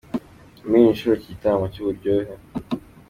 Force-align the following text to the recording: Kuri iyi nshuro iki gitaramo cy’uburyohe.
Kuri 0.63 0.77
iyi 0.81 0.93
nshuro 0.93 1.13
iki 1.17 1.31
gitaramo 1.33 1.65
cy’uburyohe. 1.73 2.31